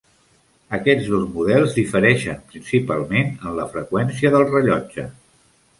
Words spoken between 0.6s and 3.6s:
Aquests dos models difereixen principalment en